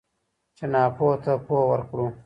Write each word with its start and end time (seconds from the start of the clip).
چې 0.57 0.65
ناپوه 0.73 1.13
ته 1.23 1.33
پوهه 1.45 1.65
ورکړو. 1.71 2.07